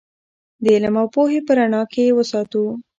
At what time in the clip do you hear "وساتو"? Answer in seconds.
2.17-2.63